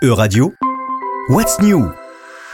[0.00, 0.54] Euradio,
[1.28, 1.92] What's New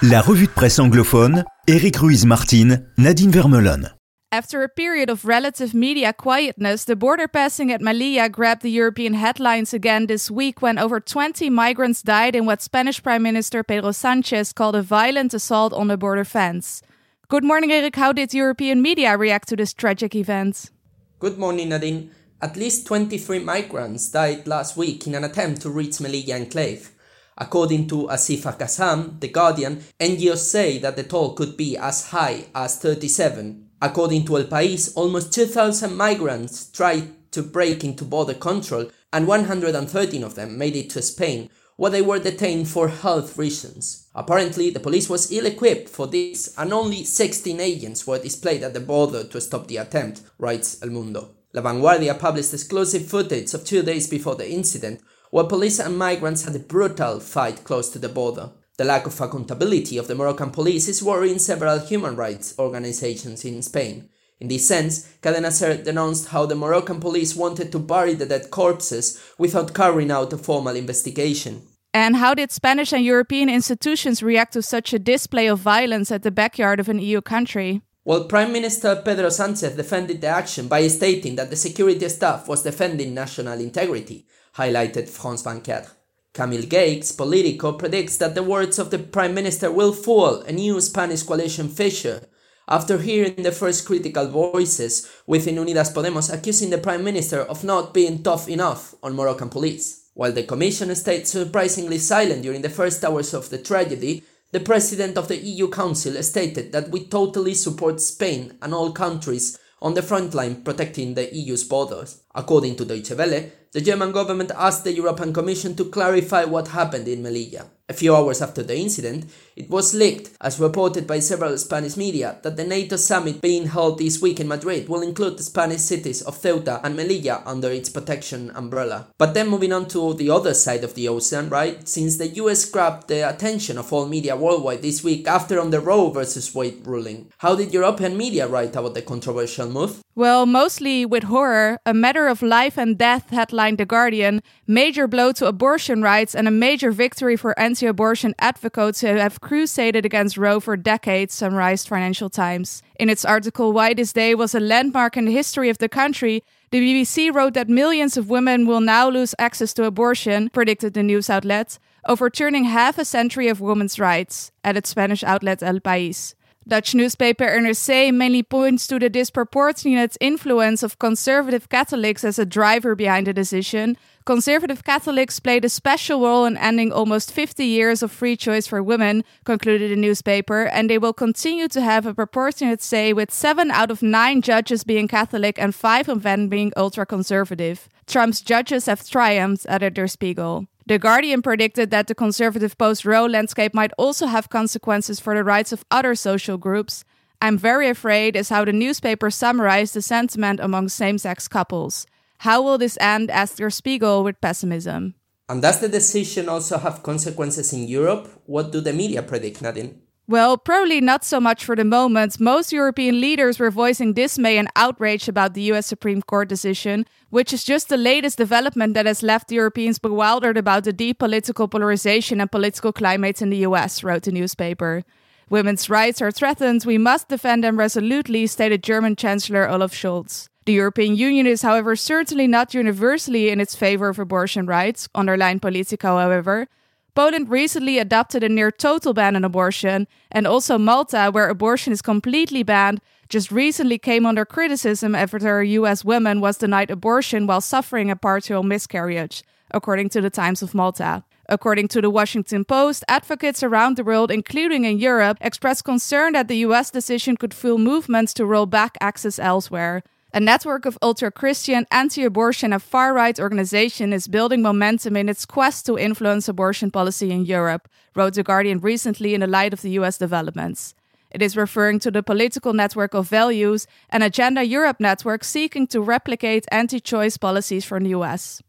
[0.00, 3.90] La revue de presse anglophone, Eric Ruiz-Martin, Nadine Vermeulen.
[4.32, 9.12] After a period of relative media quietness, the border passing at Melilla grabbed the European
[9.12, 13.92] headlines again this week when over 20 migrants died in what Spanish Prime Minister Pedro
[13.92, 16.80] Sanchez called a violent assault on the border fence.
[17.28, 17.96] Good morning, Eric.
[17.96, 20.70] How did European media react to this tragic event?
[21.18, 22.10] Good morning, Nadine.
[22.40, 26.93] At least 23 migrants died last week in an attempt to reach Melilla enclave.
[27.36, 32.46] According to Ashifa Kassam, The Guardian, NGOs say that the toll could be as high
[32.54, 33.70] as 37.
[33.82, 40.22] According to El País, almost 2,000 migrants tried to break into border control and 113
[40.22, 44.08] of them made it to Spain, where they were detained for health reasons.
[44.14, 48.74] Apparently, the police was ill equipped for this and only 16 agents were displayed at
[48.74, 51.30] the border to stop the attempt, writes El Mundo.
[51.52, 55.00] La Vanguardia published exclusive footage of two days before the incident,
[55.34, 58.50] where police and migrants had a brutal fight close to the border.
[58.78, 63.60] The lack of accountability of the Moroccan police is worrying several human rights organizations in
[63.62, 64.08] Spain.
[64.38, 68.52] In this sense, Cadena Ser denounced how the Moroccan police wanted to bury the dead
[68.52, 71.62] corpses without carrying out a formal investigation.
[71.92, 76.22] And how did Spanish and European institutions react to such a display of violence at
[76.22, 77.82] the backyard of an EU country?
[78.06, 82.62] Well, Prime Minister Pedro Sanchez defended the action by stating that the security staff was
[82.62, 85.86] defending national integrity, highlighted France 24.
[86.34, 90.82] Camille Gijs, Politico, predicts that the words of the Prime Minister will fuel a new
[90.82, 92.28] Spanish coalition fissure
[92.68, 97.94] after hearing the first critical voices within Unidas Podemos accusing the Prime Minister of not
[97.94, 100.10] being tough enough on Moroccan police.
[100.12, 105.18] While the Commission stayed surprisingly silent during the first hours of the tragedy, the President
[105.18, 110.02] of the EU Council stated that we totally support Spain and all countries on the
[110.02, 112.22] front line protecting the EU's borders.
[112.36, 117.08] According to Deutsche Welle, the German government asked the European Commission to clarify what happened
[117.08, 117.66] in Melilla.
[117.86, 122.38] A few hours after the incident, it was leaked, as reported by several Spanish media,
[122.42, 126.22] that the NATO summit being held this week in Madrid will include the Spanish cities
[126.22, 129.08] of Ceuta and Melilla under its protection umbrella.
[129.18, 131.86] But then moving on to the other side of the ocean, right?
[131.86, 135.80] Since the US grabbed the attention of all media worldwide this week after on the
[135.80, 140.03] Roe versus Wade ruling, how did European media write about the controversial move?
[140.16, 145.32] Well, mostly with horror, a matter of life and death headlined The Guardian, major blow
[145.32, 150.36] to abortion rights and a major victory for anti abortion advocates who have crusaded against
[150.36, 152.80] Roe for decades, summarized Financial Times.
[153.00, 156.44] In its article, Why This Day Was a Landmark in the History of the Country,
[156.70, 161.02] the BBC wrote that millions of women will now lose access to abortion, predicted the
[161.02, 166.34] news outlet, overturning half a century of women's rights, added Spanish outlet El País.
[166.66, 172.94] Dutch newspaper NRC mainly points to the disproportionate influence of conservative Catholics as a driver
[172.94, 173.98] behind the decision.
[174.24, 178.82] Conservative Catholics played a special role in ending almost 50 years of free choice for
[178.82, 183.70] women, concluded the newspaper, and they will continue to have a proportionate say, with seven
[183.70, 187.90] out of nine judges being Catholic and five of them being ultra conservative.
[188.06, 190.66] Trump's judges have triumphed, added Der Spiegel.
[190.86, 195.42] The Guardian predicted that the conservative post Roe landscape might also have consequences for the
[195.42, 197.04] rights of other social groups.
[197.40, 202.06] I'm very afraid, is how the newspaper summarized the sentiment among same sex couples.
[202.38, 203.30] How will this end?
[203.30, 205.14] asked Der Spiegel with pessimism.
[205.48, 208.28] And does the decision also have consequences in Europe?
[208.44, 210.02] What do the media predict, Nadine?
[210.26, 212.40] Well, probably not so much for the moment.
[212.40, 217.52] Most European leaders were voicing dismay and outrage about the US Supreme Court decision, which
[217.52, 222.40] is just the latest development that has left Europeans bewildered about the deep political polarization
[222.40, 225.04] and political climates in the US, wrote the newspaper.
[225.50, 226.86] Women's rights are threatened.
[226.86, 230.48] We must defend them resolutely, stated German Chancellor Olaf Scholz.
[230.64, 235.60] The European Union is, however, certainly not universally in its favor of abortion rights, underlined
[235.60, 236.66] Politico, however.
[237.14, 242.02] Poland recently adopted a near total ban on abortion, and also Malta, where abortion is
[242.02, 247.60] completely banned, just recently came under criticism after a US woman was denied abortion while
[247.60, 251.22] suffering a partial miscarriage, according to the Times of Malta.
[251.48, 256.48] According to the Washington Post, advocates around the world, including in Europe, expressed concern that
[256.48, 260.02] the US decision could fuel movements to roll back access elsewhere.
[260.36, 265.28] A network of ultra Christian, anti abortion, and far right organization is building momentum in
[265.28, 269.72] its quest to influence abortion policy in Europe, wrote The Guardian recently in the light
[269.72, 270.96] of the US developments.
[271.30, 276.00] It is referring to the political network of values and Agenda Europe network seeking to
[276.00, 278.60] replicate anti choice policies from the US.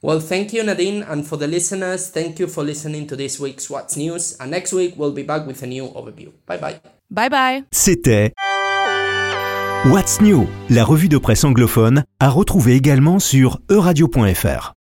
[0.00, 3.68] Well, thank you, Nadine, and for the listeners, thank you for listening to this week's
[3.68, 4.36] What's News.
[4.38, 6.30] And next week, we'll be back with a new overview.
[6.46, 6.80] Bye bye.
[7.10, 7.64] Bye bye.
[7.72, 8.32] C'était
[9.86, 14.77] What's New, la revue de presse anglophone, à retrouver également sur euradio.fr.